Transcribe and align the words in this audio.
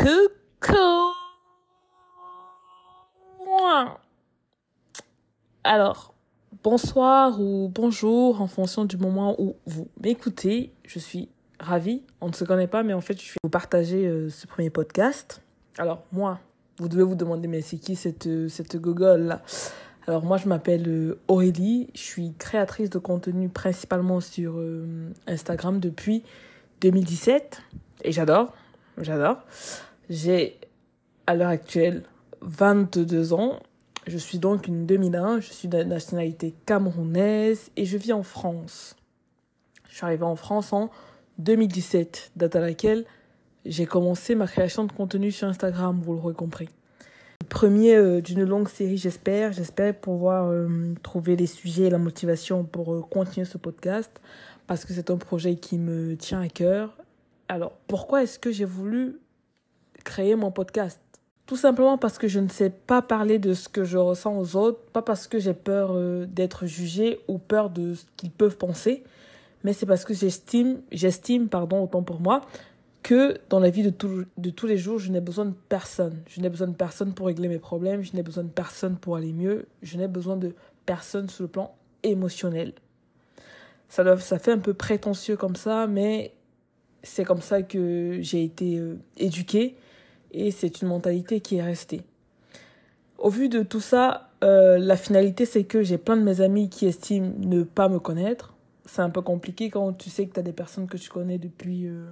Coucou 0.00 1.12
Alors, 5.62 6.14
bonsoir 6.64 7.38
ou 7.38 7.68
bonjour 7.68 8.40
en 8.40 8.46
fonction 8.46 8.86
du 8.86 8.96
moment 8.96 9.36
où 9.38 9.56
vous 9.66 9.88
m'écoutez. 10.02 10.72
Je 10.86 10.98
suis 10.98 11.28
ravie, 11.58 12.02
on 12.22 12.28
ne 12.28 12.32
se 12.32 12.44
connaît 12.44 12.66
pas, 12.66 12.82
mais 12.82 12.94
en 12.94 13.02
fait, 13.02 13.20
je 13.20 13.28
vais 13.28 13.40
vous 13.44 13.50
partager 13.50 14.06
euh, 14.06 14.30
ce 14.30 14.46
premier 14.46 14.70
podcast. 14.70 15.42
Alors, 15.76 16.02
moi, 16.12 16.40
vous 16.78 16.88
devez 16.88 17.02
vous 17.02 17.14
demander, 17.14 17.46
mais 17.46 17.60
c'est 17.60 17.76
qui 17.76 17.94
cette, 17.94 18.26
euh, 18.26 18.48
cette 18.48 18.78
gogole-là? 18.78 19.42
Alors, 20.06 20.24
moi, 20.24 20.38
je 20.38 20.48
m'appelle 20.48 20.88
euh, 20.88 21.18
Aurélie, 21.28 21.90
je 21.92 22.00
suis 22.00 22.32
créatrice 22.38 22.88
de 22.88 22.98
contenu 22.98 23.50
principalement 23.50 24.20
sur 24.20 24.62
Instagram 25.26 25.78
depuis 25.78 26.22
2017 26.80 27.60
et 28.04 28.12
j'adore, 28.12 28.54
j'adore. 28.96 29.36
J'ai 30.10 30.58
à 31.28 31.36
l'heure 31.36 31.50
actuelle 31.50 32.02
22 32.40 33.32
ans. 33.32 33.60
Je 34.08 34.18
suis 34.18 34.40
donc 34.40 34.66
une 34.66 34.84
2001, 34.84 35.38
je 35.38 35.52
suis 35.52 35.68
de 35.68 35.84
nationalité 35.84 36.52
camerounaise 36.66 37.70
et 37.76 37.84
je 37.84 37.96
vis 37.96 38.12
en 38.12 38.24
France. 38.24 38.96
Je 39.88 39.94
suis 39.94 40.04
arrivée 40.04 40.24
en 40.24 40.34
France 40.34 40.72
en 40.72 40.90
2017, 41.38 42.32
date 42.34 42.56
à 42.56 42.60
laquelle 42.60 43.04
j'ai 43.64 43.86
commencé 43.86 44.34
ma 44.34 44.48
création 44.48 44.82
de 44.82 44.90
contenu 44.90 45.30
sur 45.30 45.46
Instagram, 45.46 46.00
vous 46.02 46.14
l'aurez 46.14 46.34
compris. 46.34 46.70
Premier 47.48 47.94
euh, 47.94 48.20
d'une 48.20 48.42
longue 48.42 48.68
série, 48.68 48.98
j'espère. 48.98 49.52
J'espère 49.52 49.94
pouvoir 49.94 50.48
euh, 50.48 50.92
trouver 51.04 51.36
les 51.36 51.46
sujets 51.46 51.84
et 51.84 51.90
la 51.90 51.98
motivation 51.98 52.64
pour 52.64 52.94
euh, 52.94 53.00
continuer 53.00 53.46
ce 53.46 53.58
podcast 53.58 54.10
parce 54.66 54.84
que 54.84 54.92
c'est 54.92 55.08
un 55.10 55.18
projet 55.18 55.54
qui 55.54 55.78
me 55.78 56.16
tient 56.16 56.40
à 56.40 56.48
cœur. 56.48 56.96
Alors, 57.46 57.72
pourquoi 57.86 58.24
est-ce 58.24 58.40
que 58.40 58.50
j'ai 58.50 58.64
voulu 58.64 59.19
créer 60.04 60.34
mon 60.34 60.50
podcast 60.50 61.00
Tout 61.46 61.56
simplement 61.56 61.98
parce 61.98 62.18
que 62.18 62.28
je 62.28 62.40
ne 62.40 62.48
sais 62.48 62.70
pas 62.70 63.02
parler 63.02 63.38
de 63.38 63.54
ce 63.54 63.68
que 63.68 63.84
je 63.84 63.98
ressens 63.98 64.38
aux 64.38 64.56
autres, 64.56 64.80
pas 64.92 65.02
parce 65.02 65.26
que 65.26 65.38
j'ai 65.38 65.54
peur 65.54 65.90
euh, 65.92 66.26
d'être 66.26 66.66
jugé 66.66 67.20
ou 67.28 67.38
peur 67.38 67.70
de 67.70 67.94
ce 67.94 68.04
qu'ils 68.16 68.30
peuvent 68.30 68.56
penser, 68.56 69.04
mais 69.64 69.72
c'est 69.72 69.86
parce 69.86 70.04
que 70.04 70.14
j'estime, 70.14 70.80
j'estime, 70.90 71.48
pardon, 71.48 71.82
autant 71.82 72.02
pour 72.02 72.20
moi, 72.20 72.42
que 73.02 73.38
dans 73.48 73.60
la 73.60 73.70
vie 73.70 73.82
de, 73.82 73.92
de 74.36 74.50
tous 74.50 74.66
les 74.66 74.78
jours, 74.78 74.98
je 74.98 75.10
n'ai 75.10 75.20
besoin 75.20 75.46
de 75.46 75.54
personne. 75.68 76.22
Je 76.26 76.40
n'ai 76.40 76.48
besoin 76.48 76.68
de 76.68 76.74
personne 76.74 77.14
pour 77.14 77.26
régler 77.26 77.48
mes 77.48 77.58
problèmes, 77.58 78.02
je 78.02 78.14
n'ai 78.14 78.22
besoin 78.22 78.44
de 78.44 78.48
personne 78.48 78.96
pour 78.96 79.16
aller 79.16 79.32
mieux, 79.32 79.66
je 79.82 79.96
n'ai 79.96 80.08
besoin 80.08 80.36
de 80.36 80.54
personne 80.86 81.28
sur 81.28 81.44
le 81.44 81.48
plan 81.48 81.74
émotionnel. 82.02 82.72
Ça, 83.88 84.04
doit, 84.04 84.18
ça 84.18 84.38
fait 84.38 84.52
un 84.52 84.58
peu 84.58 84.74
prétentieux 84.74 85.36
comme 85.36 85.56
ça, 85.56 85.86
mais 85.86 86.32
c'est 87.02 87.24
comme 87.24 87.40
ça 87.40 87.62
que 87.62 88.18
j'ai 88.20 88.44
été 88.44 88.78
euh, 88.78 88.98
éduquée 89.16 89.76
et 90.32 90.50
c'est 90.50 90.82
une 90.82 90.88
mentalité 90.88 91.40
qui 91.40 91.56
est 91.56 91.62
restée. 91.62 92.02
Au 93.18 93.28
vu 93.28 93.48
de 93.48 93.62
tout 93.62 93.80
ça, 93.80 94.30
euh, 94.42 94.78
la 94.78 94.96
finalité, 94.96 95.44
c'est 95.44 95.64
que 95.64 95.82
j'ai 95.82 95.98
plein 95.98 96.16
de 96.16 96.22
mes 96.22 96.40
amis 96.40 96.70
qui 96.70 96.86
estiment 96.86 97.32
ne 97.38 97.62
pas 97.62 97.88
me 97.88 97.98
connaître. 97.98 98.54
C'est 98.86 99.02
un 99.02 99.10
peu 99.10 99.20
compliqué 99.20 99.70
quand 99.70 99.92
tu 99.92 100.10
sais 100.10 100.26
que 100.26 100.34
tu 100.34 100.40
as 100.40 100.42
des 100.42 100.52
personnes 100.52 100.88
que 100.88 100.96
tu 100.96 101.10
connais 101.10 101.38
depuis, 101.38 101.86
euh, 101.86 102.06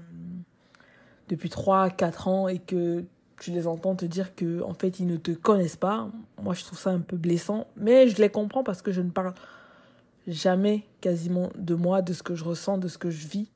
depuis 1.28 1.48
3, 1.48 1.90
4 1.90 2.28
ans 2.28 2.48
et 2.48 2.58
que 2.58 3.04
tu 3.40 3.50
les 3.52 3.66
entends 3.66 3.94
te 3.94 4.04
dire 4.04 4.34
que 4.34 4.62
en 4.62 4.74
fait 4.74 5.00
ils 5.00 5.06
ne 5.06 5.16
te 5.16 5.30
connaissent 5.30 5.76
pas. 5.76 6.08
Moi, 6.42 6.54
je 6.54 6.64
trouve 6.64 6.78
ça 6.78 6.90
un 6.90 7.00
peu 7.00 7.16
blessant, 7.16 7.66
mais 7.76 8.08
je 8.08 8.20
les 8.20 8.28
comprends 8.28 8.62
parce 8.62 8.82
que 8.82 8.92
je 8.92 9.00
ne 9.00 9.10
parle 9.10 9.32
jamais 10.26 10.84
quasiment 11.00 11.50
de 11.56 11.74
moi, 11.74 12.02
de 12.02 12.12
ce 12.12 12.22
que 12.22 12.34
je 12.34 12.44
ressens, 12.44 12.78
de 12.78 12.88
ce 12.88 12.98
que 12.98 13.10
je 13.10 13.26
vis. 13.26 13.48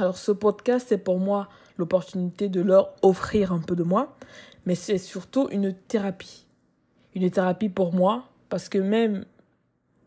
Alors 0.00 0.16
ce 0.16 0.32
podcast, 0.32 0.86
c'est 0.88 0.98
pour 0.98 1.18
moi 1.18 1.48
l'opportunité 1.76 2.48
de 2.48 2.62
leur 2.62 2.94
offrir 3.02 3.52
un 3.52 3.58
peu 3.58 3.76
de 3.76 3.82
moi, 3.82 4.16
mais 4.64 4.74
c'est 4.74 4.96
surtout 4.96 5.48
une 5.50 5.74
thérapie. 5.74 6.46
Une 7.14 7.30
thérapie 7.30 7.68
pour 7.68 7.92
moi, 7.92 8.24
parce 8.48 8.70
que 8.70 8.78
même 8.78 9.26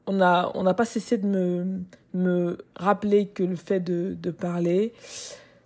on 0.08 0.14
n'a 0.14 0.52
on 0.56 0.72
pas 0.74 0.86
cessé 0.86 1.18
de 1.18 1.28
me, 1.28 1.82
me 2.14 2.58
rappeler 2.76 3.28
que 3.28 3.44
le 3.44 3.56
fait 3.56 3.80
de, 3.80 4.18
de 4.20 4.32
parler, 4.32 4.94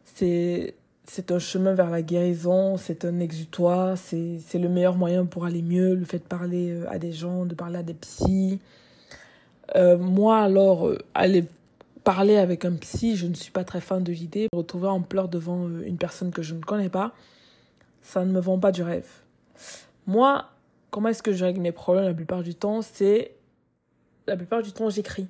c'est 0.03 0.75
c'est 1.05 1.31
un 1.31 1.39
chemin 1.39 1.73
vers 1.73 1.89
la 1.89 2.01
guérison, 2.01 2.75
c'est 2.75 3.05
un 3.05 3.21
exutoire, 3.21 3.97
c'est 3.97 4.39
le 4.55 4.67
meilleur 4.67 4.95
moyen 4.95 5.25
pour 5.25 5.45
aller 5.45 5.61
mieux, 5.61 5.95
le 5.95 6.03
fait 6.03 6.19
de 6.19 6.23
parler 6.25 6.71
euh, 6.71 6.91
à 6.91 6.99
des 6.99 7.13
gens, 7.13 7.45
de 7.45 7.55
parler 7.55 7.77
à 7.77 7.83
des 7.83 7.93
psys, 7.93 8.59
euh, 9.75 9.97
moi, 9.97 10.39
alors, 10.39 10.87
euh, 10.87 10.97
aller 11.13 11.45
parler 12.07 12.37
avec 12.37 12.63
un 12.63 12.73
psy, 12.77 13.17
je 13.17 13.27
ne 13.27 13.33
suis 13.33 13.51
pas 13.51 13.65
très 13.65 13.81
fan 13.81 14.01
de 14.01 14.13
l'idée. 14.13 14.47
Retrouver 14.53 14.87
en 14.87 15.01
pleurs 15.01 15.27
devant 15.27 15.67
euh, 15.67 15.81
une 15.85 15.97
personne 15.97 16.31
que 16.31 16.41
je 16.41 16.55
ne 16.55 16.61
connais 16.61 16.87
pas, 16.87 17.13
ça 18.01 18.23
ne 18.23 18.31
me 18.31 18.39
vend 18.39 18.57
pas 18.57 18.71
du 18.71 18.81
rêve. 18.81 19.09
Moi, 20.05 20.45
comment 20.89 21.09
est-ce 21.09 21.21
que 21.21 21.33
je 21.33 21.43
règle 21.43 21.59
mes 21.59 21.73
problèmes 21.73 22.05
la 22.05 22.13
plupart 22.13 22.43
du 22.43 22.55
temps? 22.55 22.81
C'est 22.81 23.35
la 24.25 24.37
plupart 24.37 24.63
du 24.63 24.71
temps, 24.71 24.89
j'écris. 24.89 25.27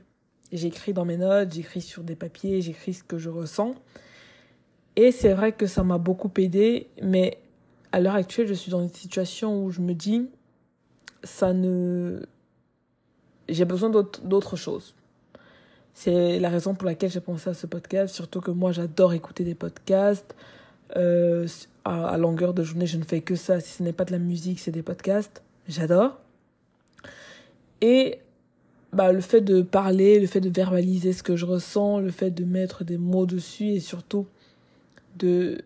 J'écris 0.51 0.93
dans 0.93 1.03
mes 1.03 1.17
notes, 1.17 1.51
j'écris 1.51 1.81
sur 1.81 2.03
des 2.03 2.15
papiers, 2.15 2.61
j'écris 2.61 2.93
ce 2.93 3.03
que 3.03 3.17
je 3.17 3.31
ressens. 3.31 3.73
Et 4.95 5.11
c'est 5.11 5.33
vrai 5.33 5.53
que 5.53 5.65
ça 5.65 5.83
m'a 5.83 5.97
beaucoup 5.97 6.31
aidé, 6.37 6.89
mais 7.01 7.39
à 7.91 7.99
l'heure 7.99 8.13
actuelle, 8.13 8.45
je 8.45 8.53
suis 8.53 8.69
dans 8.69 8.83
une 8.83 8.93
situation 8.93 9.63
où 9.63 9.71
je 9.71 9.81
me 9.81 9.95
dis, 9.95 10.29
ça 11.23 11.53
ne 11.53 12.21
j'ai 13.49 13.65
besoin 13.65 13.89
d'autre 13.89 14.57
chose. 14.57 14.93
C'est 15.99 16.37
la 16.37 16.49
raison 16.49 16.75
pour 16.75 16.85
laquelle 16.85 17.09
j'ai 17.09 17.21
pensé 17.21 17.49
à 17.49 17.55
ce 17.55 17.65
podcast, 17.65 18.13
surtout 18.13 18.39
que 18.39 18.51
moi 18.51 18.71
j'adore 18.71 19.13
écouter 19.13 19.43
des 19.43 19.55
podcasts. 19.55 20.35
Euh, 20.95 21.47
à, 21.85 22.15
longueur 22.19 22.53
de 22.53 22.61
journée, 22.61 22.85
je 22.85 22.99
ne 22.99 23.03
fais 23.03 23.21
que 23.21 23.33
ça. 23.33 23.59
Si 23.59 23.77
ce 23.77 23.83
n'est 23.83 23.93
pas 23.93 24.05
de 24.05 24.11
la 24.11 24.19
musique, 24.19 24.59
c'est 24.59 24.69
des 24.69 24.83
podcasts. 24.83 25.41
J'adore. 25.67 26.19
Et 27.81 28.19
bah, 28.93 29.11
le 29.11 29.21
fait 29.21 29.41
de 29.41 29.63
parler, 29.63 30.19
le 30.19 30.27
fait 30.27 30.39
de 30.39 30.51
verbaliser 30.51 31.13
ce 31.13 31.23
que 31.23 31.35
je 31.35 31.47
ressens, 31.47 31.97
le 31.97 32.11
fait 32.11 32.29
de 32.29 32.45
mettre 32.45 32.83
des 32.83 32.99
mots 32.99 33.25
dessus 33.25 33.69
et 33.69 33.79
surtout 33.79 34.27
de, 35.15 35.63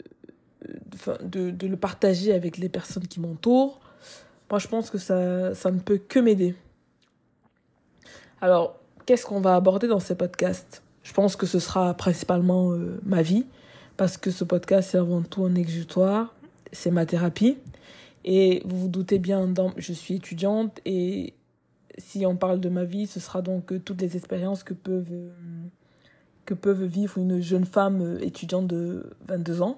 de, 1.24 1.50
de 1.50 1.68
le 1.68 1.76
partager 1.76 2.32
avec 2.32 2.58
les 2.58 2.70
personnes 2.70 3.06
qui 3.06 3.20
m'entourent, 3.20 3.82
moi 4.50 4.60
je 4.60 4.70
pense 4.70 4.90
que 4.90 4.98
ça, 4.98 5.54
ça 5.56 5.72
ne 5.72 5.80
peut 5.82 5.98
que 5.98 6.20
m'aider. 6.20 6.56
Alors, 8.40 8.81
qu'est-ce 9.12 9.26
qu'on 9.26 9.42
va 9.42 9.58
aborder 9.58 9.90
dans 9.90 10.00
ces 10.00 10.16
podcasts? 10.16 10.84
Je 11.04 11.12
pense 11.12 11.36
que 11.36 11.46
ce 11.46 11.60
sera 11.60 11.94
principalement 11.96 12.72
euh, 12.72 12.98
ma 13.04 13.22
vie, 13.22 13.46
parce 13.98 14.16
que 14.16 14.32
ce 14.32 14.46
podcast, 14.46 14.92
c'est 14.92 14.98
avant 14.98 15.22
tout 15.22 15.44
un 15.44 15.56
exutoire, 15.56 16.34
c'est 16.72 16.92
ma 16.92 17.06
thérapie. 17.06 17.58
Et 18.24 18.62
vous 18.64 18.84
vous 18.84 18.88
doutez 18.88 19.20
bien, 19.20 19.54
je 19.76 19.92
suis 19.92 20.14
étudiante, 20.14 20.80
et 20.86 21.34
si 21.98 22.26
on 22.26 22.38
parle 22.38 22.62
de 22.62 22.70
ma 22.70 22.86
vie, 22.86 23.06
ce 23.06 23.20
sera 23.20 23.42
donc 23.42 23.74
euh, 23.74 23.80
toutes 23.80 24.00
les 24.00 24.16
expériences 24.16 24.64
que 24.64 24.74
peuvent, 24.74 25.12
euh, 25.12 25.30
que 26.46 26.54
peuvent 26.54 26.86
vivre 26.86 27.18
une 27.18 27.42
jeune 27.42 27.66
femme 27.66 28.18
étudiante 28.22 28.68
de 28.68 29.12
22 29.28 29.62
ans. 29.62 29.78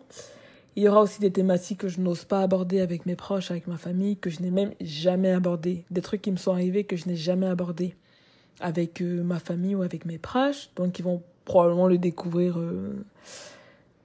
Il 0.76 0.84
y 0.84 0.88
aura 0.88 1.02
aussi 1.02 1.20
des 1.20 1.32
thématiques 1.32 1.80
que 1.80 1.88
je 1.88 2.02
n'ose 2.02 2.24
pas 2.24 2.42
aborder 2.42 2.82
avec 2.82 3.08
mes 3.08 3.16
proches, 3.16 3.50
avec 3.50 3.66
ma 3.66 3.78
famille, 3.78 4.16
que 4.16 4.30
je 4.30 4.44
n'ai 4.44 4.52
même 4.52 4.74
jamais 4.80 5.32
abordé. 5.32 5.86
Des 5.90 6.02
trucs 6.02 6.22
qui 6.22 6.30
me 6.30 6.38
sont 6.38 6.52
arrivés 6.52 6.84
que 6.84 6.98
je 6.98 7.08
n'ai 7.08 7.16
jamais 7.16 7.48
abordés 7.48 7.96
avec 8.60 9.02
euh, 9.02 9.24
ma 9.24 9.40
famille 9.40 9.76
ou 9.76 9.82
avec 9.82 10.06
mes 10.06 10.18
proches. 10.18 10.70
Donc, 10.76 11.00
ils 11.00 11.04
vont 11.04 11.22
probablement 11.46 11.88
le 11.88 11.98
découvrir 11.98 12.60
euh, 12.60 13.04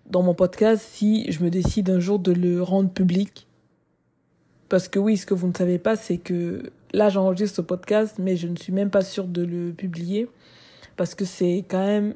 dans 0.07 0.23
mon 0.23 0.35
podcast 0.35 0.85
si 0.91 1.31
je 1.31 1.43
me 1.43 1.51
décide 1.51 1.91
un 1.91 2.01
jour 2.01 2.19
de 2.19 2.33
le 2.33 2.63
rendre 2.63 2.91
public. 2.91 3.47
Parce 4.69 4.89
que 4.89 4.99
oui, 4.99 5.17
ce 5.17 5.27
que 5.27 5.35
vous 5.35 5.49
ne 5.49 5.55
savez 5.55 5.79
pas, 5.79 5.97
c'est 5.97 6.19
que 6.19 6.71
là, 6.93 7.09
j'enregistre 7.09 7.57
ce 7.57 7.63
podcast, 7.63 8.17
mais 8.19 8.37
je 8.37 8.49
ne 8.49 8.57
suis 8.57 8.73
même 8.73 8.91
pas 8.91 9.03
sûre 9.03 9.27
de 9.27 9.43
le 9.43 9.73
publier. 9.73 10.29
Parce 10.97 11.15
que 11.15 11.25
c'est 11.25 11.65
quand 11.69 11.85
même 11.85 12.15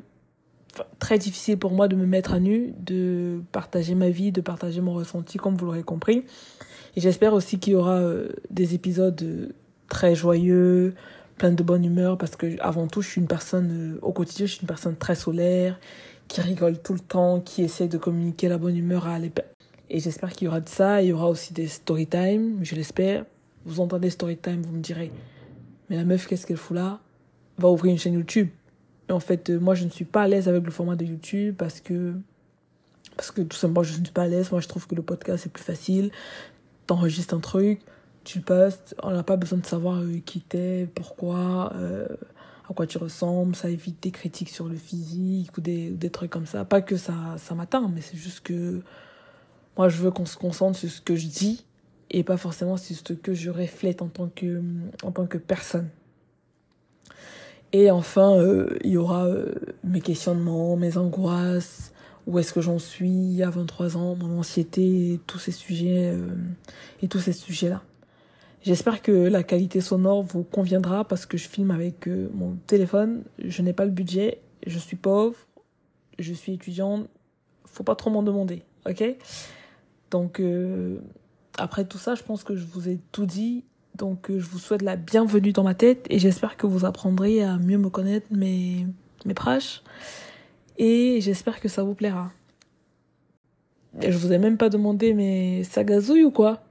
très 0.99 1.19
difficile 1.19 1.59
pour 1.59 1.72
moi 1.72 1.88
de 1.88 1.97
me 1.97 2.06
mettre 2.06 2.32
à 2.32 2.41
nu, 2.41 2.75
de 2.78 3.41
partager 3.53 3.94
ma 3.94 4.10
vie, 4.10 4.32
de 4.32 4.41
partager 4.41 4.81
mon 4.81 4.94
ressenti, 4.94 5.38
comme 5.38 5.56
vous 5.56 5.67
l'aurez 5.67 5.82
compris. 5.82 6.25
Et 6.96 7.00
j'espère 7.00 7.32
aussi 7.32 7.58
qu'il 7.58 7.75
y 7.75 7.76
aura 7.76 7.96
euh, 7.96 8.29
des 8.50 8.75
épisodes 8.75 9.52
très 9.88 10.14
joyeux, 10.14 10.94
plein 11.43 11.50
de 11.50 11.62
bonne 11.65 11.85
humeur 11.85 12.19
parce 12.19 12.37
que 12.37 12.56
avant 12.61 12.87
tout 12.87 13.03
je 13.03 13.09
suis 13.09 13.21
une 13.21 13.27
personne 13.27 13.97
euh, 13.97 13.99
au 14.03 14.12
quotidien 14.12 14.47
je 14.47 14.53
suis 14.53 14.61
une 14.61 14.69
personne 14.69 14.94
très 14.94 15.17
solaire 15.17 15.81
qui 16.29 16.41
rigole 16.41 16.81
tout 16.81 16.93
le 16.93 17.00
temps 17.00 17.41
qui 17.41 17.65
essaie 17.65 17.89
de 17.89 17.99
communiquer 17.99 18.49
la 18.49 18.59
bonne 18.59 18.77
humeur 18.77 19.09
à 19.09 19.19
les 19.19 19.33
et 19.91 19.99
j'espère 19.99 20.31
qu'il 20.31 20.44
y 20.44 20.49
aura 20.49 20.61
de 20.61 20.69
ça 20.69 21.03
il 21.03 21.09
y 21.09 21.12
aura 21.12 21.29
aussi 21.29 21.53
des 21.53 21.67
story 21.67 22.06
time 22.06 22.61
je 22.62 22.77
l'espère. 22.77 23.25
Vous 23.65 23.81
entendez 23.81 24.09
story 24.11 24.37
time 24.37 24.62
vous 24.62 24.71
me 24.71 24.81
direz 24.81 25.11
mais 25.91 25.97
la 25.97 26.05
meuf 26.05 26.29
qu'est-ce 26.29 26.47
qu'elle 26.47 26.56
fout 26.56 26.77
là? 26.77 27.00
Va 27.59 27.69
ouvrir 27.71 27.91
une 27.91 27.99
chaîne 27.99 28.15
YouTube. 28.15 28.49
En 29.11 29.19
fait 29.19 29.50
euh, 29.50 29.59
moi 29.59 29.75
je 29.75 29.85
ne 29.85 29.91
suis 29.91 30.05
pas 30.05 30.23
à 30.23 30.29
l'aise 30.29 30.49
avec 30.49 30.62
le 30.65 30.71
format 30.71 30.94
de 30.94 31.05
YouTube 31.05 31.56
parce 31.59 31.81
que 31.81 32.15
parce 33.17 33.33
que 33.33 33.43
tout 33.43 33.56
simplement 33.56 33.83
je 33.83 33.99
ne 33.99 34.05
suis 34.05 34.15
pas 34.15 34.23
à 34.23 34.29
l'aise. 34.29 34.53
Moi 34.53 34.61
je 34.61 34.69
trouve 34.69 34.87
que 34.87 34.94
le 34.94 35.03
podcast 35.03 35.43
c'est 35.43 35.53
plus 35.53 35.65
facile. 35.65 36.12
T'enregistres 36.87 37.35
un 37.35 37.41
truc 37.41 37.81
tu 38.24 38.40
postes, 38.40 38.94
on 39.02 39.10
n'a 39.10 39.22
pas 39.22 39.36
besoin 39.36 39.58
de 39.58 39.66
savoir 39.66 40.00
euh, 40.00 40.19
qui 40.24 40.40
t'es, 40.40 40.88
pourquoi, 40.94 41.72
euh, 41.76 42.06
à 42.69 42.74
quoi 42.74 42.86
tu 42.86 42.98
ressembles, 42.98 43.56
ça 43.56 43.69
évite 43.69 44.02
des 44.02 44.10
critiques 44.10 44.50
sur 44.50 44.69
le 44.69 44.76
physique 44.76 45.56
ou 45.56 45.60
des, 45.60 45.90
des 45.90 46.10
trucs 46.10 46.30
comme 46.30 46.46
ça. 46.46 46.64
Pas 46.64 46.80
que 46.82 46.96
ça, 46.96 47.14
ça 47.38 47.54
m'atteint, 47.54 47.90
mais 47.94 48.00
c'est 48.00 48.16
juste 48.16 48.40
que 48.40 48.80
Moi, 49.76 49.88
je 49.88 49.96
veux 49.98 50.10
qu'on 50.10 50.26
se 50.26 50.36
concentre 50.36 50.78
sur 50.78 50.90
ce 50.90 51.00
que 51.00 51.16
je 51.16 51.26
dis 51.26 51.64
et 52.10 52.24
pas 52.24 52.36
forcément 52.36 52.76
sur 52.76 52.96
ce 52.96 53.12
que 53.14 53.34
je 53.34 53.50
reflète 53.50 54.02
en 54.02 54.08
tant 54.08 54.28
que, 54.28 54.62
en 55.02 55.12
tant 55.12 55.26
que 55.26 55.38
personne. 55.38 55.88
Et 57.72 57.90
enfin, 57.90 58.36
euh, 58.36 58.76
il 58.84 58.90
y 58.92 58.96
aura 58.98 59.26
mes 59.82 60.02
questionnements, 60.02 60.76
mes 60.76 60.98
angoisses, 60.98 61.92
où 62.26 62.38
est-ce 62.38 62.52
que 62.52 62.60
j'en 62.60 62.78
suis 62.78 63.42
à 63.42 63.50
23 63.50 63.96
ans, 63.96 64.14
mon 64.14 64.38
anxiété, 64.38 65.20
tous 65.26 65.38
ces 65.38 65.52
sujets 65.52 66.14
et 67.02 67.08
tous 67.08 67.19
ces 67.19 67.32
sujets-là. 67.32 67.82
J'espère 68.62 69.03
que 69.03 69.12
la 69.12 69.43
qualité 69.43 69.81
sonore 69.81 70.23
vous 70.23 70.44
conviendra 70.44 71.05
parce 71.05 71.26
que 71.26 71.37
je 71.37 71.49
filme 71.49 71.70
avec 71.70 72.06
mon 72.06 72.56
téléphone, 72.67 73.25
je 73.38 73.61
n'ai 73.62 73.73
pas 73.73 73.85
le 73.85 73.91
budget, 73.91 74.41
je 74.67 74.79
suis 74.79 74.97
pauvre, 74.97 75.37
je 76.19 76.32
suis 76.32 76.53
étudiante, 76.53 77.09
faut 77.64 77.82
pas 77.82 77.97
trop 77.97 78.11
m'en 78.11 78.23
demander, 78.23 78.62
ok? 78.88 79.05
Donc 80.11 80.41
après 81.59 81.85
tout 81.85 81.99
ça, 81.99 82.14
je 82.14 82.23
pense 82.23 82.44
que 82.44 82.56
je 82.56 82.64
vous 82.64 82.88
ai 82.88 82.99
tout 83.12 83.26
dit. 83.26 83.64
Donc 83.94 84.31
euh, 84.31 84.38
je 84.38 84.47
vous 84.47 84.59
souhaite 84.59 84.82
la 84.82 84.97
bienvenue 84.97 85.53
dans 85.53 85.65
ma 85.65 85.75
tête 85.75 86.06
et 86.08 86.19
j'espère 86.19 86.56
que 86.56 86.67
vous 86.67 86.85
apprendrez 86.85 87.43
à 87.43 87.58
mieux 87.58 87.79
me 87.79 87.91
connaître, 87.91 88.26
mes, 88.31 88.87
mes 89.26 89.35
proches. 89.35 89.82
Et 90.79 91.20
j'espère 91.20 91.61
que 91.61 91.69
ça 91.69 91.82
vous 91.82 91.94
plaira. 91.94 92.32
Je 94.00 94.17
vous 94.17 94.32
ai 94.32 94.38
même 94.38 94.56
pas 94.56 94.70
demandé, 94.70 95.12
mais 95.12 95.65
ça 95.65 95.85
gazouille 95.85 96.25
ou 96.25 96.31
quoi? 96.31 96.62